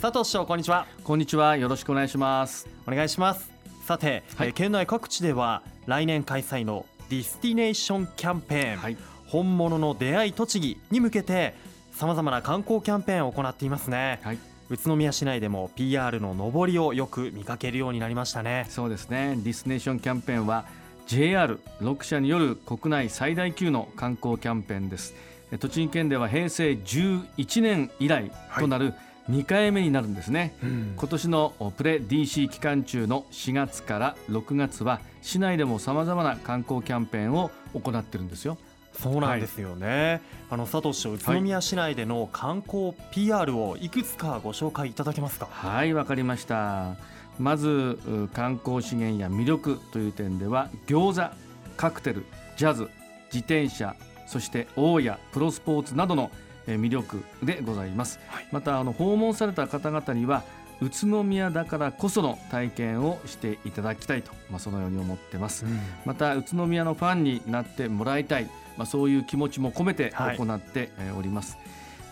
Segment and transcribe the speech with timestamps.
[0.00, 0.86] 佐藤市長こんにちは。
[1.02, 1.56] こんにちは。
[1.56, 2.68] よろしくお願いします。
[2.86, 3.50] お願いします。
[3.84, 4.48] さて、はい。
[4.48, 8.96] えー県内各地では来年開催のディスティネーションキャンペーン、はい。
[9.26, 11.56] 本物の出会い栃木に向けて
[11.90, 14.20] さまざまな観光キャンペーンを行っていますね。
[14.22, 14.38] はい。
[14.70, 18.66] 宇都宮市内でも PR の上りをよく見かけるようになりましたね。
[18.68, 19.34] そうですね。
[19.42, 20.66] ディスティネーションキャンペーンは
[21.08, 25.16] JR6 社による国内最大級の観光キャンペーンです。
[25.50, 28.30] え栃木県では平成11年以来
[28.60, 28.94] となる
[29.30, 30.94] 2回目になるんですね、うん。
[30.96, 38.58] 今年のプレ DC 期間中の4月から6月は市内でもさまざまな観光キャンペーンを行ってるんですよ。
[38.94, 45.46] そうなんですよね、あの佐藤市長宇都宮市内での観光 PR をいくつかご紹介いただけますか？
[45.50, 46.96] はいわかりました。
[47.38, 47.68] まず
[48.08, 51.36] う観光資源や魅力という点では餃子
[51.76, 52.24] カクテル
[52.56, 52.88] ジャズ
[53.26, 53.94] 自転車
[54.26, 58.48] そして大家プロスポーツなどのえー魅力でございます、はい。
[58.52, 60.42] またあの訪問された方々には
[60.80, 65.64] 宇都宮だからこその体験をしていただきたいと、まあ、そのように思ってます。
[66.04, 70.36] また宇都宮のファンになってもらいたい、まあ、そういう気持ちも込めてはい。
[70.38, 71.58] 行ってえーおります、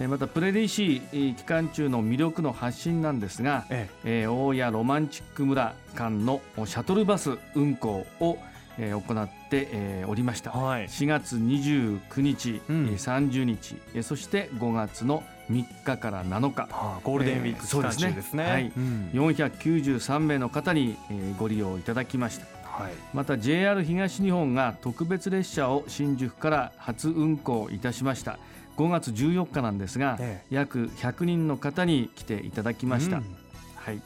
[0.00, 3.88] えーまたプレディシー期間中の魅力の発信なんですが、え。
[4.04, 8.38] えー大谷ロマンチック村間のシャトルバス運行を、
[8.78, 10.52] えー行って、えーおりました。
[10.54, 10.84] えはい。
[10.86, 12.86] 4月29日、うん。
[12.86, 16.68] えー30日、えーそして5月の3日から7日。
[16.70, 18.44] あーゴールデンウィーク期間中ですね,、えーそうですね。
[18.44, 18.72] はい。
[18.76, 22.46] うん493名の方に、えーご利用いただきました。
[22.64, 22.92] はい。
[23.14, 28.38] また JR 東日本が特別列車を新宿から初運行いたしました。
[28.76, 33.36] 5月14日なんですが、え約100人の方に来ていただきました、うん。
[33.76, 34.02] はい、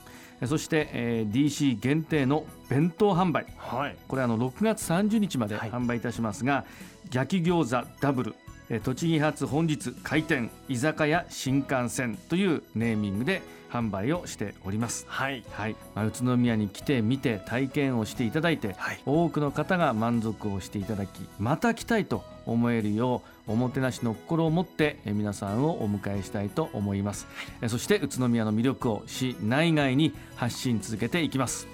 [0.47, 3.47] そして、えー DC 限定の弁当販売。
[3.59, 3.97] はい。
[4.09, 5.71] これあの6月30日まではい。
[5.71, 6.65] 販売いたしますが、
[7.13, 8.35] 焼き餃子ダブル
[8.69, 15.07] えー栃木発本日開店居酒屋新幹線というネーミングで販売をしております。
[15.09, 15.45] はい。
[15.51, 19.01] はい、まあ、宇都宮に来て見て体験をしていただいて、はい。
[19.07, 27.27] 多くの方が満足をしていただきまた来たいと思えるようおもてなしの心を持ってえ皆さんをお迎えしたいと思います、
[27.63, 31.67] えそして宇都宮の魅力を市内外に発信続けていきます。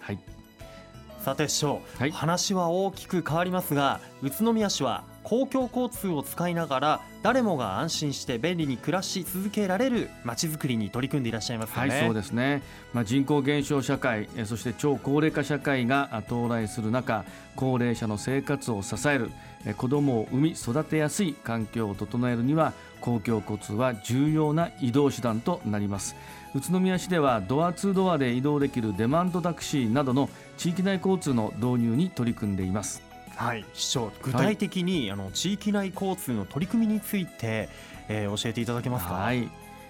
[0.00, 0.18] はい、
[1.20, 2.10] さて市長、はい。
[2.10, 17.24] 話は大きく変わりますが宇都宮市は公共交通を使いながら誰もが安心して便利に暮らし続けられるまちづくりに取り組んでいらっしゃいますよはい、そうですね、まあ、人口減少社会そして超高齢化社会が到来する中
[17.56, 19.30] 高齢者の生活を支える
[19.76, 26.16] 子どもを産み育てやすい環境を整えるには公共交通は重要な移動手段となります。
[26.54, 33.09] 宇都宮市ではドアツードアで移動できるデマンドタクシーなどの地域内交通の導入に取り組んでいます。
[33.40, 37.68] はい、市長具体的に、あの地域内交通の取り組みについて、
[38.08, 39.14] えー教えていただけますか？
[39.14, 39.48] はい、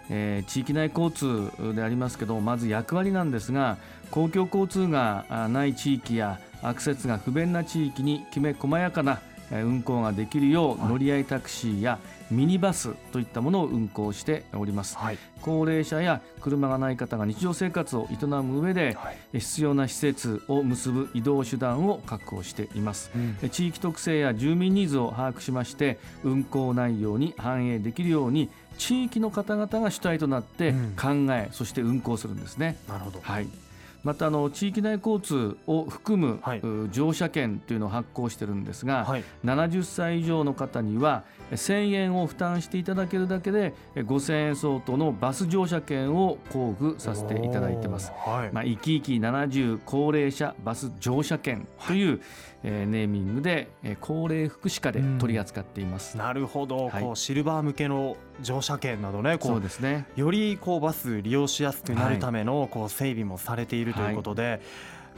[0.09, 3.77] えー地域内交通でありますけどまず役割なんですが
[4.11, 11.99] 公共交通があない地域やアクセスが不便な地域にきめ細やかなえー運行ができるようはい乗り合いタクシーや
[12.31, 14.97] ミニバスといったものを運行しております。
[14.97, 18.97] はい、高齢者や車がない方が日常生活を営む上で
[19.33, 23.11] 必要な施設を結ぶ移動手段を確保しています。
[23.15, 23.39] うん。
[23.43, 30.97] え地域特性や住民ニーズを把握しまして運行内容に反映できるように地域の方々が主体となってうん。
[30.97, 32.79] 考え、そして運行するんですね。
[32.89, 33.21] なるほど。
[33.23, 33.49] はい
[34.03, 36.61] またあの地域内交通を含む、はい。
[36.61, 48.13] う乗車券というのを発行してるんですが、はい、70歳以上の方にはえ1000円を負担していただけるだけでえ5000円相当のバス乗車券を交付させていただいてます。
[48.13, 52.21] はい、まあ、生き生き70高齢者バス乗車券という、
[52.63, 56.17] えーネーミングで、えー高齢福祉課で取り扱っています。
[56.17, 57.03] なるほど、はい。
[57.03, 60.07] こうシルバー向けの乗車券などね、こそううですね。
[60.17, 64.61] よりこうバス利用しやすくなるためのこう整備もされているということで、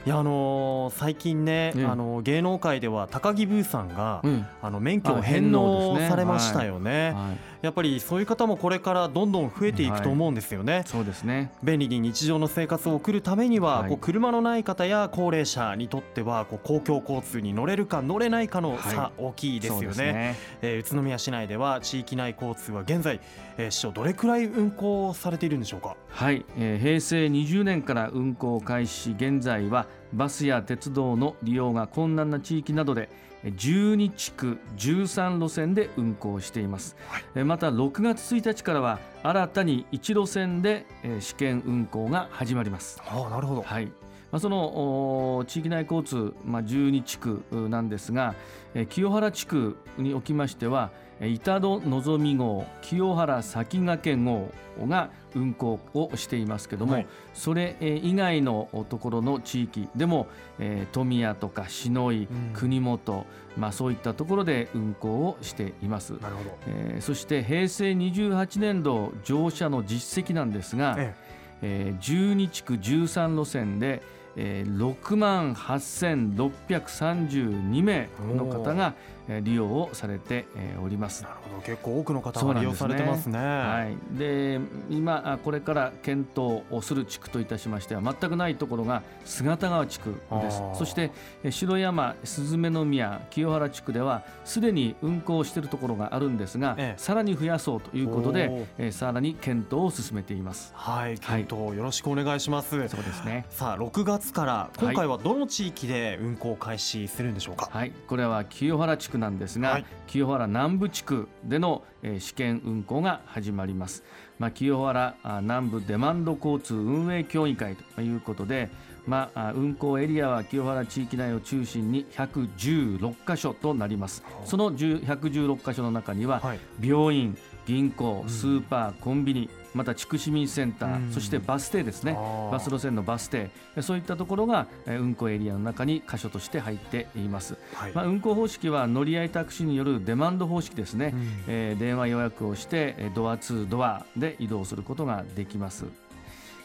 [0.05, 4.45] い、やあのー最近ね、ええあの芸能界では高木ブーさんが、うん。
[4.61, 7.11] あの免許をあ返返納されましたよね。
[7.11, 10.83] はい、やっぱりそういう方もこれからどんどん増えていくと思うんですよね。
[10.85, 11.49] そうですね。
[11.63, 20.35] 便利に日常の生活を送るためには、はいこう車のない方や高齢者にとってはこう公共交通に乗れるか乗れないかの差、は大きいですよねですね。
[20.61, 23.21] えー宇都宮市内では地域内交通は現在、
[23.57, 25.95] えー市長どれくらい運行されているんでしょうか？
[26.09, 37.23] はい、えー平成20年から運行を開始し現在はバスや鉄道の利用が困難な地域などでえー12地区13路線で運行しています、はい。
[37.35, 43.01] えーまた6月1日からは新たに1路線でえー試験運行が始まります。
[43.05, 43.61] ああなるほど。
[43.61, 43.91] はい
[44.33, 48.33] まあ、その地域内交通、まあ、12地区なんですが、
[48.73, 50.89] え清原地区におきましては
[51.21, 54.49] 板戸のぞみ号清原先駆号
[54.87, 60.25] が運行をしていますけども、はい、それ以外のところの地域でも、
[60.57, 66.13] えー、富谷とか篠井、うん、国本、まあ、そういったところで運行をしています。
[66.13, 71.33] なるほど、えー、そして平成28年度乗車の実績なんですが、ええ。
[71.63, 74.03] えー、12地区13路線で
[74.35, 78.95] えー、6万8632名の方が
[79.41, 80.45] 利用をされて
[80.83, 81.23] おります。
[81.23, 81.61] なるほど。
[81.63, 84.59] 結構多くの方が利用されてますね、ね、はい、で
[84.89, 90.61] 今これから検討をする地区といたしましては全くないところが姿川地区です。
[90.73, 91.11] そして
[91.49, 100.73] 城山スズメ宮清原地区ではすでに運行しているところがあるんですが、ええ、さらに増やそうということで、えさらに検討を進めています。
[100.75, 103.45] はい検討よろしくお願いします、はい、そうですね。
[103.49, 107.69] さあ6月から今回はどの地域で運行開始するんでしょうか？
[107.71, 114.03] はい、これは清原地区なんですが、はい、清原南部地区での、えー、試験運行が始まります、
[114.39, 118.69] まあ、清原南部デマンド交通運営協議会ということで、
[119.05, 124.23] まあ、運行エリアは清原地域内を中心に116箇所となります。
[124.45, 126.41] その116箇所の中には、
[126.81, 132.13] 病院銀行スーパー、コンビニまた地区市民センター、そしてバス停ですね。
[132.51, 133.49] バス路線のバス停。
[133.81, 145.85] そういったところが運行エリアの中に箇所として入っています、はい、まあ、運行方式は乗り合いタクシーによるデマンド方式ですね、うん、えー、電話予約をしてドア2ドアで移動することができます、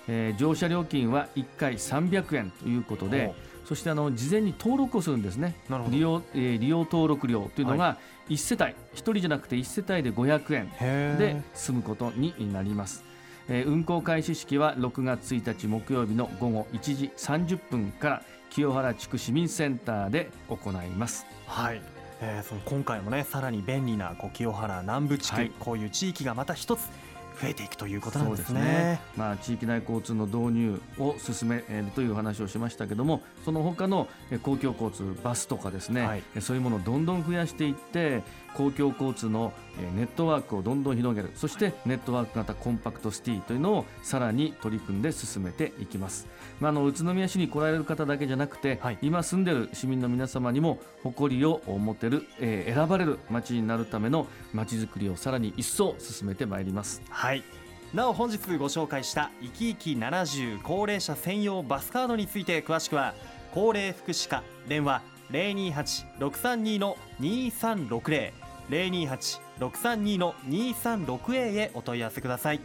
[0.08, 3.34] えー、乗車料金は1回300円ということで
[3.68, 5.54] そしてあの事前に登録をするんですね。
[5.90, 7.98] 利用,、えー、利用登録料というのが
[8.30, 13.04] 1世帯、はい、1人じゃなくて1世帯で500円で済むことになります。
[13.50, 21.26] えー、運行開始式は6月1日木曜日の午後1時30分から清原地区市民センターで行います。
[21.46, 21.82] はい。
[22.20, 26.88] えー、その今回もねさらに便利な清原南部地区、はい、こういう地域がまた一つ
[27.40, 28.46] 増えていくということなんですね。
[28.46, 29.00] すね。
[29.16, 31.64] まあ、地域内交通の導入を進める
[31.94, 34.08] という話をしましたけどもその他の
[34.42, 38.22] 公共交通バスとかですね、はい、そういうものをどんどん増やしていって
[38.54, 39.52] 公共交通の
[39.94, 41.30] ネットワークをどんどん広げる。
[41.36, 46.26] そしてネットワーク型コンパクトシティというのをさらに取り組んで進めていきます、
[46.58, 57.00] まあ、あの宇都宮市に来られる方だけじゃなくて、はい、今住んでる市民の皆様にも誇りを持てる、えー、選ばれる街になるための街づくりをさらに一層進めてまいります。
[57.08, 57.27] はい
[57.94, 63.14] なお本日ご紹介した「いきいき70高齢者専用バスカード」について詳しくは
[63.52, 68.32] 高齢福祉課電話028-632の2360
[68.70, 72.60] 028-632の236 a へお問い合わせください。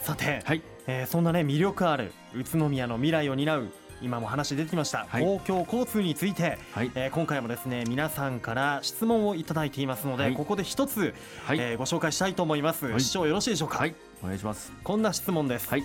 [0.00, 3.72] さて、はい、えー、そんなね魅力ある宇都宮の未来を担う
[4.02, 11.14] 今も話出てきました、はい、公共交通について、はい、えー、今回もですね皆さんから質問をいただいていますので、はい、ここで一つ、
[11.44, 13.78] はい、えー、ご紹介したいと思います、市長よろしいでしょうか？
[13.78, 13.94] はい。
[14.22, 14.72] お願いします。
[14.82, 15.84] こんな質問です、はい、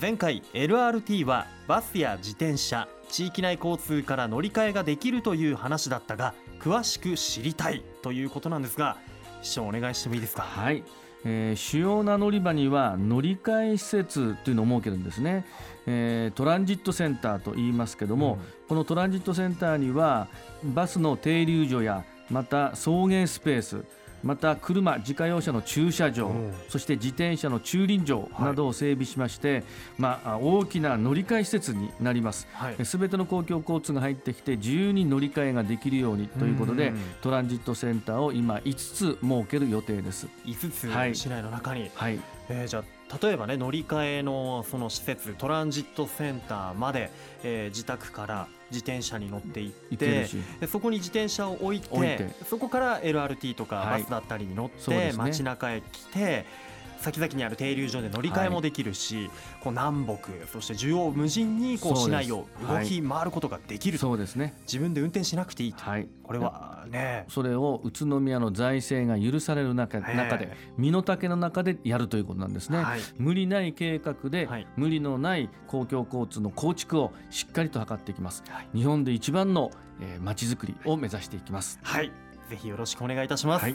[0.00, 8.96] 前回 LRT はバスや自転車地域内交通から乗り換えができるという話だったが詳しく知りたいということなんですが
[9.42, 10.42] 市長お願いしてもいいですか？
[10.42, 10.82] はい、
[11.24, 15.44] えー、主要な乗り場には乗り換え施設というのを設けるんですね、
[15.86, 20.28] えー、トランジットセンターと言いますけども、うん、このトランジットセンターには
[20.62, 23.84] バスの停留所やまた送迎スペース
[24.24, 26.32] また車、自家用車の駐車場、
[26.68, 29.64] そして自転車の駐輪場などを整備しまして、はい、
[29.98, 32.48] まあ、大きな乗り換え施設になります、
[32.84, 40.26] す、べ、ての公共交通が入ってきて自由に乗り換えができるようにということで、トランジットセンターを今5つ設ける予定です。
[40.44, 42.18] 5つ、市内の中に、はい。
[42.48, 42.84] えー、じゃ
[43.22, 47.10] 例えばね乗り換えのその施設トランジットセンターまで、
[47.42, 50.28] えー、自宅から自転車に乗っていって
[50.66, 56.46] そこに自転車を置いてそこから LRT とかバスだったりに乗って、街中へ来て
[56.98, 59.26] 先々にある停留所で乗り換えもできるし、はい、
[59.60, 60.16] こう南北
[60.52, 64.36] そして縦横無尽にこう市内を動き回ることができるそうです。
[64.36, 64.54] ね。
[64.62, 67.24] 自分で運転しなくていいと、はい、これはね。
[67.28, 78.42] それを宇都宮の財政が許される中中で身の丈の中でやるということなんですね、はい、無理ない計画で、はい、無理のない公共交通の構築をしっかりと図っていきます、
[78.74, 79.70] 日本で一番の
[80.20, 81.78] まち、づくりを目指していきます。
[81.82, 82.10] はい。
[82.50, 83.66] ぜひよろしくお願いいたします、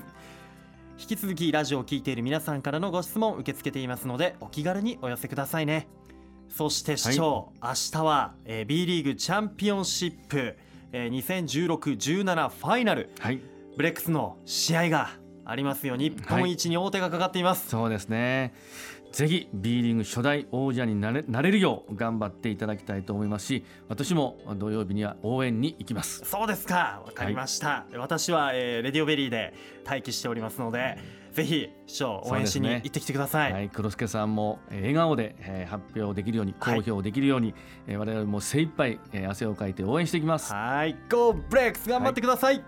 [1.00, 5.88] 引き続きラジオを聴いている皆さんからのご質問受け付けていますのでお気軽にお寄せくださいね。
[6.50, 10.58] そして市長、はい、明日は、えー、B リーグチャンピオンシップ、
[10.92, 13.40] えー、2016-17ファイナル、はい、
[13.78, 15.12] ブレックスの試合が
[15.50, 18.54] ありますよ日本一に大手がかかっています、はい、そうですね。
[19.12, 26.22] ぜひ B リーグ初代王者になれなれるよう頑張っていただきたいと思いますし私も土曜日には応援に行きます。
[26.26, 27.02] そうですか。
[27.06, 29.54] わかりました、はい、私は、えー、 RADIO BERRY で
[29.84, 30.98] 待機しておりますので
[31.34, 33.70] ぜひ市長応援しに行ってきてください、ね、はい。
[33.70, 40.54] 黒助さんも笑顔で、えー、発表できるように公表できるように、はい、えー、我々も精一杯、えー、汗をかいて応援していきます。
[40.54, 40.96] はい。
[41.10, 42.64] Go ブレイクス頑張ってください、はい、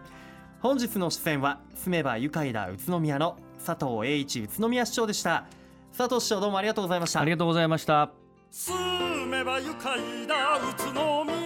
[0.61, 5.45] 本日の出演は住めば愉快だ宇都宮の佐藤栄一宇都宮市長でした。
[5.97, 7.19] 佐藤市長どうもありがとうございました。
[7.19, 8.11] ありがとうございました
[8.51, 11.40] 住めば愉快だ宇都宮。